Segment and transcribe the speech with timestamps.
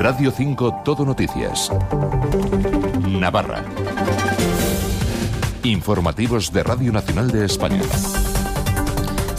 [0.00, 1.70] Radio 5 Todo Noticias.
[3.06, 3.62] Navarra.
[5.62, 7.82] Informativos de Radio Nacional de España.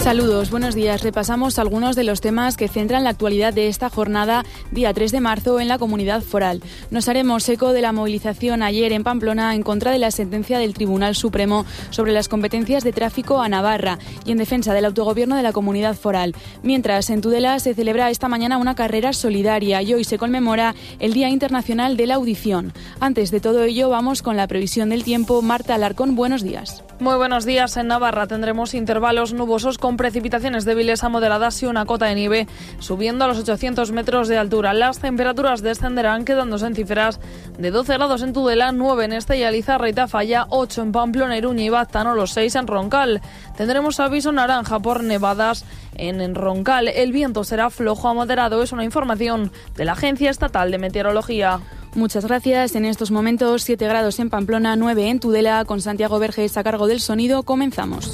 [0.01, 1.03] Saludos, buenos días.
[1.03, 5.21] Repasamos algunos de los temas que centran la actualidad de esta jornada, día 3 de
[5.21, 6.63] marzo, en la comunidad foral.
[6.89, 10.73] Nos haremos eco de la movilización ayer en Pamplona en contra de la sentencia del
[10.73, 15.43] Tribunal Supremo sobre las competencias de tráfico a Navarra y en defensa del autogobierno de
[15.43, 16.33] la comunidad foral.
[16.63, 21.13] Mientras, en Tudela se celebra esta mañana una carrera solidaria y hoy se conmemora el
[21.13, 22.73] Día Internacional de la Audición.
[22.99, 25.43] Antes de todo ello, vamos con la previsión del tiempo.
[25.43, 26.83] Marta Alarcón, buenos días.
[27.01, 27.77] Muy buenos días.
[27.77, 32.47] En Navarra tendremos intervalos nubosos con precipitaciones débiles a moderadas y una cota de nieve
[32.77, 34.75] subiendo a los 800 metros de altura.
[34.75, 37.19] Las temperaturas descenderán quedándose en cifras
[37.57, 41.63] de 12 grados en Tudela, 9 en Estella, Lizarra y Tafalla, 8 en Pamplona, Iruña
[41.63, 43.21] y Baztano, los 6 en Roncal.
[43.57, 45.65] Tendremos aviso naranja por nevadas
[46.01, 46.87] en Roncal.
[46.87, 51.59] El viento será flojo a moderado, es una información de la Agencia Estatal de Meteorología.
[51.93, 52.75] Muchas gracias.
[52.75, 56.87] En estos momentos, 7 grados en Pamplona, 9 en Tudela, con Santiago Verges a cargo
[56.87, 57.43] del sonido.
[57.43, 58.11] Comenzamos.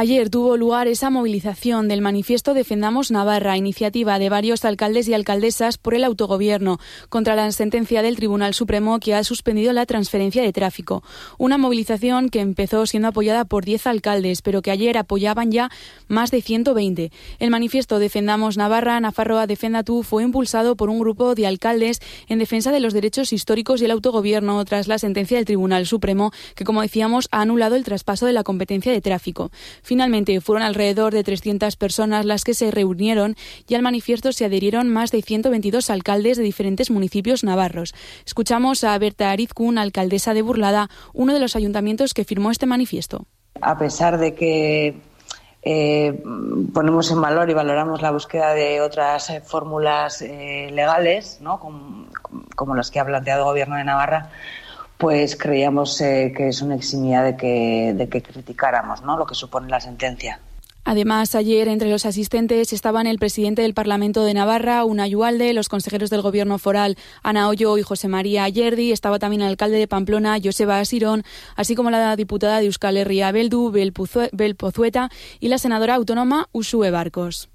[0.00, 5.76] Ayer tuvo lugar esa movilización del manifiesto Defendamos Navarra, iniciativa de varios alcaldes y alcaldesas
[5.76, 10.52] por el autogobierno contra la sentencia del Tribunal Supremo que ha suspendido la transferencia de
[10.52, 11.02] tráfico.
[11.36, 15.68] Una movilización que empezó siendo apoyada por 10 alcaldes, pero que ayer apoyaban ya
[16.06, 17.10] más de 120.
[17.40, 22.38] El manifiesto Defendamos Navarra, Nafarroa Defenda Tú, fue impulsado por un grupo de alcaldes en
[22.38, 26.62] defensa de los derechos históricos y el autogobierno tras la sentencia del Tribunal Supremo que,
[26.62, 29.50] como decíamos, ha anulado el traspaso de la competencia de tráfico.
[29.88, 33.36] Finalmente, fueron alrededor de 300 personas las que se reunieron
[33.66, 37.94] y al manifiesto se adherieron más de 122 alcaldes de diferentes municipios navarros.
[38.26, 43.24] Escuchamos a Berta Arizkun, alcaldesa de Burlada, uno de los ayuntamientos que firmó este manifiesto.
[43.62, 45.00] A pesar de que
[45.62, 46.22] eh,
[46.74, 51.40] ponemos en valor y valoramos la búsqueda de otras eh, fórmulas eh, legales,
[52.54, 54.28] como las que ha planteado el Gobierno de Navarra,
[54.98, 59.16] pues creíamos eh, que es una eximidad de que, criticáramos ¿no?
[59.16, 60.40] lo que supone la sentencia.
[60.84, 65.68] Además, ayer entre los asistentes estaban el presidente del Parlamento de Navarra, Una Yualde, los
[65.68, 69.86] consejeros del Gobierno foral, Ana Ollo y José María Ayerdi, estaba también el alcalde de
[69.86, 71.24] Pamplona, Joseba Asirón,
[71.56, 75.10] así como la diputada de Euskal Herria Beldu, Belpozueta,
[75.40, 77.50] y la senadora autónoma Usue Barcos.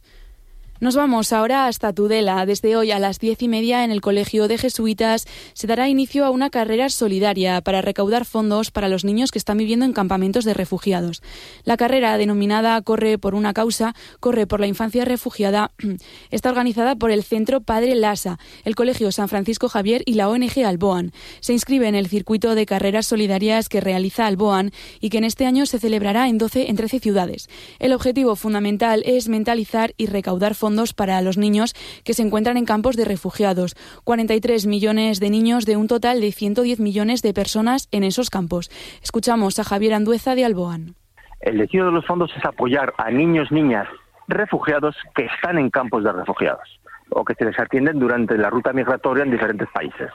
[0.83, 2.45] Nos vamos ahora hasta Tudela.
[2.45, 6.25] Desde hoy a las diez y media en el Colegio de Jesuitas se dará inicio
[6.25, 10.43] a una carrera solidaria para recaudar fondos para los niños que están viviendo en campamentos
[10.43, 11.23] de refugiados.
[11.63, 15.71] La carrera, denominada Corre por una causa, Corre por la infancia refugiada,
[16.31, 20.65] está organizada por el Centro Padre Lasa, el Colegio San Francisco Javier y la ONG
[20.65, 21.13] Alboan.
[21.39, 25.45] Se inscribe en el circuito de carreras solidarias que realiza Alboan y que en este
[25.45, 27.47] año se celebrará en, 12, en 13 ciudades.
[27.79, 31.73] El objetivo fundamental es mentalizar y recaudar fondos para los niños
[32.03, 33.75] que se encuentran en campos de refugiados.
[34.03, 38.69] 43 millones de niños de un total de 110 millones de personas en esos campos.
[39.03, 40.95] Escuchamos a Javier Andueza de Alboan.
[41.41, 43.87] El destino de los fondos es apoyar a niños, niñas
[44.27, 46.79] refugiados que están en campos de refugiados
[47.09, 50.09] o que se les atienden durante la ruta migratoria en diferentes países.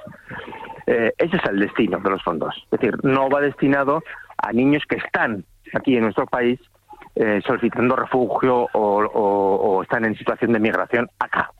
[0.87, 2.55] Eh, ese es el destino de los fondos.
[2.65, 4.03] Es decir, no va destinado
[4.39, 5.45] a niños que están
[5.75, 6.59] aquí en nuestro país
[7.21, 11.51] eh, solicitando refugio o, están en situación de migración acá.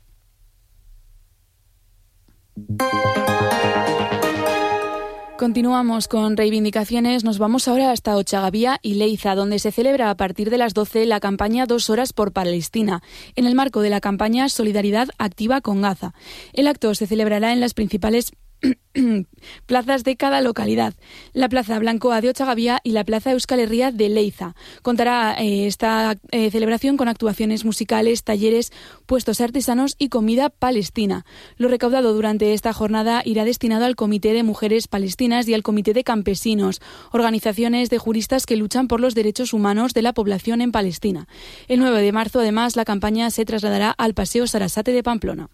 [5.37, 7.23] Continuamos con reivindicaciones.
[7.23, 11.05] Nos vamos ahora hasta Ochagavía y Leiza, donde se celebra a partir de las 12
[11.05, 13.01] la campaña Dos Horas por Palestina,
[13.35, 16.13] en el marco de la campaña Solidaridad Activa con Gaza.
[16.53, 18.31] El acto se celebrará en las principales
[19.65, 20.93] plazas de cada localidad.
[21.33, 24.55] La Plaza Blancoa de Ochagavía y la Plaza Euskal Herria de Leiza.
[24.81, 28.71] Contará eh, esta eh, celebración con actuaciones musicales, talleres,
[29.05, 31.25] puestos artesanos y comida palestina.
[31.57, 35.93] Lo recaudado durante esta jornada irá destinado al Comité de Mujeres Palestinas y al Comité
[35.93, 36.81] de Campesinos,
[37.11, 41.27] organizaciones de juristas que luchan por los derechos humanos de la población en Palestina.
[41.67, 45.49] El 9 de marzo, además, la campaña se trasladará al Paseo Sarasate de Pamplona.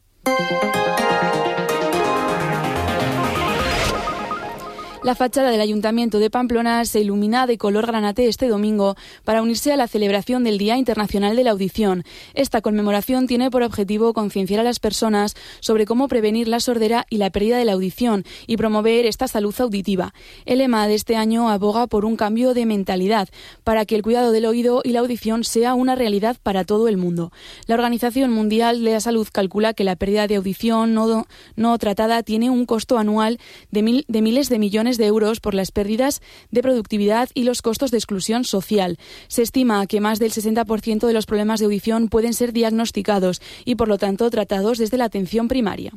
[5.05, 9.71] La fachada del Ayuntamiento de Pamplona se ilumina de color granate este domingo para unirse
[9.71, 12.03] a la celebración del Día Internacional de la Audición.
[12.33, 17.17] Esta conmemoración tiene por objetivo concienciar a las personas sobre cómo prevenir la sordera y
[17.17, 20.15] la pérdida de la audición y promover esta salud auditiva.
[20.47, 23.29] El lema de este año aboga por un cambio de mentalidad
[23.63, 26.97] para que el cuidado del oído y la audición sea una realidad para todo el
[26.97, 27.31] mundo.
[27.67, 32.23] La Organización Mundial de la Salud calcula que la pérdida de audición no, no tratada
[32.23, 33.37] tiene un costo anual
[33.69, 36.21] de, mil, de miles de millones de euros por las pérdidas
[36.51, 38.97] de productividad y los costos de exclusión social.
[39.27, 43.75] Se estima que más del 60% de los problemas de audición pueden ser diagnosticados y,
[43.75, 45.91] por lo tanto, tratados desde la atención primaria.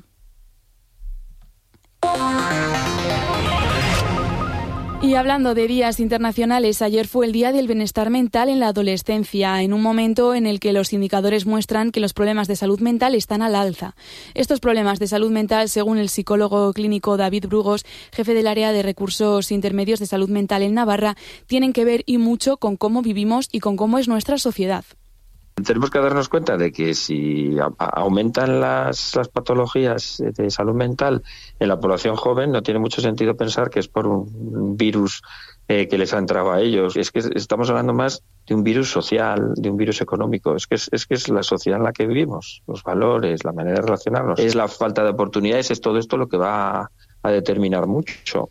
[5.08, 9.62] Y hablando de días internacionales, ayer fue el Día del Bienestar Mental en la Adolescencia,
[9.62, 13.14] en un momento en el que los indicadores muestran que los problemas de salud mental
[13.14, 13.96] están al alza.
[14.34, 18.82] Estos problemas de salud mental, según el psicólogo clínico David Brugos, jefe del área de
[18.82, 21.16] recursos intermedios de salud mental en Navarra,
[21.46, 24.84] tienen que ver y mucho con cómo vivimos y con cómo es nuestra sociedad.
[25.64, 31.22] Tenemos que darnos cuenta de que si aumentan las, las, patologías de salud mental
[31.58, 35.22] en la población joven, no tiene mucho sentido pensar que es por un virus
[35.68, 36.96] eh, que les ha entrado a ellos.
[36.96, 40.54] Es que estamos hablando más de un virus social, de un virus económico.
[40.54, 43.52] Es que es, es que es la sociedad en la que vivimos, los valores, la
[43.52, 44.38] manera de relacionarnos.
[44.38, 46.90] Es la falta de oportunidades, es todo esto lo que va a,
[47.22, 48.50] a determinar mucho.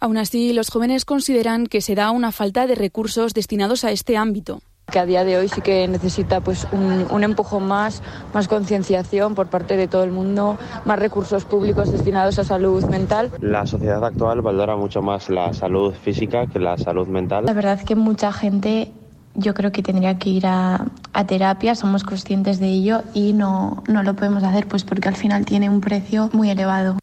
[0.00, 4.16] Aún así, los jóvenes consideran que se da una falta de recursos destinados a este
[4.16, 4.60] ámbito
[4.90, 8.02] que a día de hoy sí que necesita pues un, un empujón más,
[8.32, 13.30] más concienciación por parte de todo el mundo, más recursos públicos destinados a salud mental.
[13.40, 17.44] La sociedad actual valora mucho más la salud física que la salud mental.
[17.46, 18.92] La verdad es que mucha gente
[19.34, 23.82] yo creo que tendría que ir a, a, terapia, somos conscientes de ello y no,
[23.88, 26.98] no lo podemos hacer pues porque al final tiene un precio muy elevado.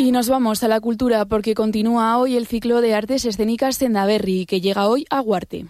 [0.00, 4.46] Y nos vamos a la cultura porque continúa hoy el ciclo de artes escénicas Sendaberri,
[4.46, 5.66] que llega hoy a Guarte.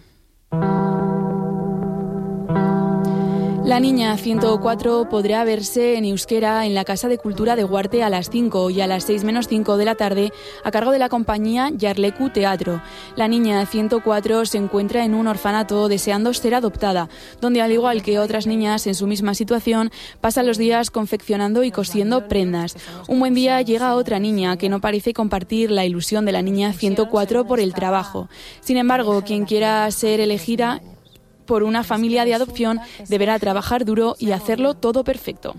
[3.63, 8.09] La niña 104 podrá verse en euskera en la Casa de Cultura de Guarte a
[8.09, 11.09] las 5 y a las 6 menos 5 de la tarde a cargo de la
[11.09, 12.81] compañía Yarlecu Teatro.
[13.15, 17.07] La niña 104 se encuentra en un orfanato deseando ser adoptada,
[17.39, 19.91] donde al igual que otras niñas en su misma situación,
[20.21, 22.75] pasa los días confeccionando y cosiendo prendas.
[23.07, 26.73] Un buen día llega otra niña que no parece compartir la ilusión de la niña
[26.73, 28.27] 104 por el trabajo.
[28.59, 30.81] Sin embargo, quien quiera ser elegida
[31.51, 35.53] por una familia de adopción deberá trabajar duro y hacerlo todo perfecto.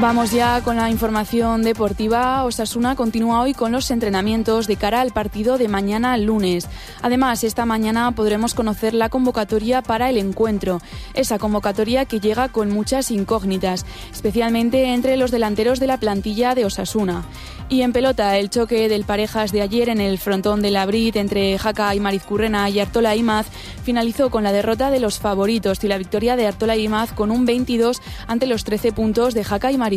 [0.00, 2.44] Vamos ya con la información deportiva.
[2.44, 6.68] Osasuna continúa hoy con los entrenamientos de cara al partido de mañana lunes.
[7.02, 10.80] Además, esta mañana podremos conocer la convocatoria para el encuentro.
[11.14, 16.64] Esa convocatoria que llega con muchas incógnitas, especialmente entre los delanteros de la plantilla de
[16.64, 17.24] Osasuna.
[17.68, 21.16] Y en pelota, el choque del parejas de ayer en el frontón de la Brit
[21.16, 23.46] entre Jaca y Marizcurrena y Artola Imaz
[23.82, 27.44] finalizó con la derrota de los favoritos y la victoria de Artola Imaz con un
[27.44, 29.87] 22 ante los 13 puntos de Jaca y Marizcurrena.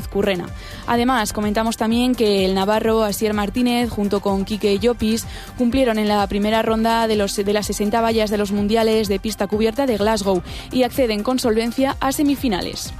[0.87, 5.25] Además, comentamos también que el navarro Asier Martínez junto con Quique Llopis
[5.57, 9.47] cumplieron en la primera ronda de, de las 60 vallas de los mundiales de pista
[9.47, 10.41] cubierta de Glasgow
[10.71, 12.93] y acceden con solvencia a semifinales.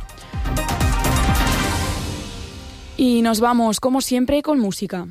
[2.97, 5.07] Y nos vamos, como siempre, con música.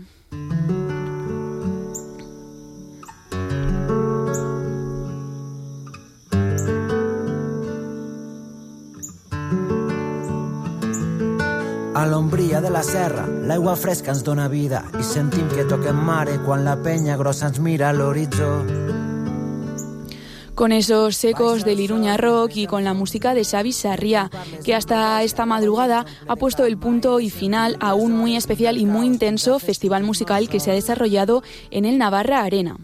[12.11, 16.67] L'ombria de la serra, l'aigua fresca ens dona vida i sentim que toquem mare quan
[16.67, 18.51] la penya grossa ens mira a l'horitzó.
[20.61, 24.31] con esos ecos del Iruña Rock y con la música de Xavi Sarria,
[24.63, 28.85] que hasta esta madrugada ha puesto el punto y final a un muy especial y
[28.85, 32.77] muy intenso festival musical que se ha desarrollado en el Navarra Arena.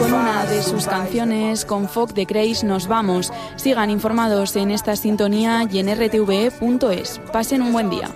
[0.00, 3.30] Con una de sus canciones, con Foc de Grace, nos vamos.
[3.56, 7.20] Sigan informados en esta sintonía y en rtve.es.
[7.30, 8.08] Pasen un buen día.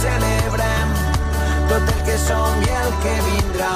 [0.00, 0.88] Celebrem
[1.68, 3.72] tot el que som i el que vindrà.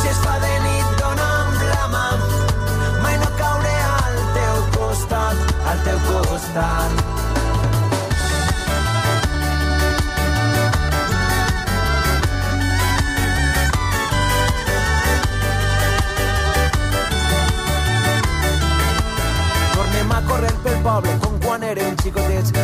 [0.00, 2.06] Si es fa de nit, dona'm la mà,
[3.04, 5.36] mai no cauré al teu costat,
[5.72, 6.90] al teu costat.
[19.76, 22.59] Tornem a córrer pel poble com quan érem xicotets.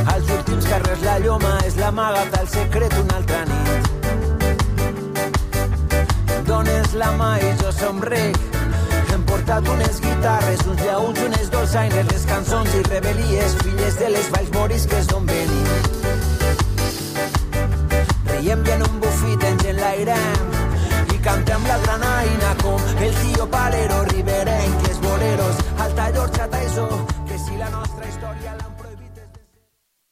[1.17, 3.87] La lloma és l'amagat al secret una altra nit.
[6.45, 8.37] Dones la mà i jo somric.
[9.15, 14.31] Hem portat unes guitarres, uns llauts, unes dolçaines, les cançons i rebel·lies, filles de les
[14.37, 15.73] valls morisques d'on venim.
[18.45, 20.47] i envien un bufit ens enlairem
[21.15, 26.89] i cantem la granaina com el tio Palero riberenc, els boleros, Alta Llorja, Taisó,
[27.27, 28.76] que si la nostra història l'han